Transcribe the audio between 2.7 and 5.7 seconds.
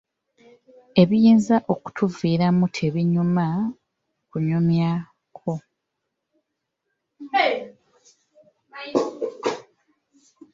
tebinyuma kunyumyako!